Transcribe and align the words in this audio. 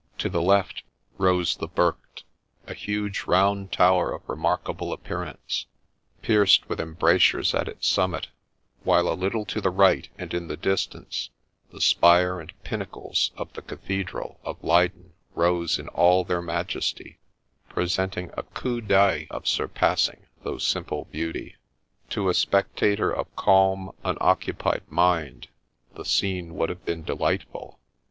To 0.17 0.29
the 0.29 0.41
left 0.41 0.81
rose 1.19 1.55
the 1.57 1.67
Burght, 1.67 2.23
a 2.65 2.73
huge 2.73 3.25
round 3.27 3.71
tower 3.71 4.11
of 4.11 4.27
remarkable 4.27 4.91
appearance, 4.93 5.67
pierced 6.23 6.67
with 6.67 6.79
embrasures 6.79 7.53
at 7.53 7.67
its 7.67 7.87
summit; 7.87 8.29
while 8.83 9.07
a 9.07 9.13
little 9.13 9.45
to 9.45 9.61
the 9.61 9.69
right 9.69 10.09
and 10.17 10.33
in 10.33 10.47
the 10.47 10.57
distance, 10.57 11.29
the 11.71 11.79
spire 11.81 12.41
and 12.41 12.51
pinnacles 12.63 13.29
of 13.37 13.53
the 13.53 13.61
Cathedral 13.61 14.39
of 14.43 14.63
Leyden 14.63 15.13
rose 15.35 15.77
in 15.77 15.87
all 15.89 16.23
their 16.23 16.41
majesty, 16.41 17.19
presenting 17.69 18.31
a 18.35 18.41
coup 18.41 18.81
d'ceil 18.81 19.27
of 19.29 19.47
surpassing 19.47 20.25
though 20.41 20.57
simple 20.57 21.05
beauty. 21.11 21.57
To 22.09 22.27
a 22.27 22.33
spectator 22.33 23.11
of 23.11 23.35
calm, 23.35 23.91
unoccupied 24.03 24.81
mind, 24.89 25.49
the 25.93 26.05
scene 26.05 26.55
would 26.55 26.69
have 26.71 26.85
been 26.85 27.03
delightful. 27.03 27.79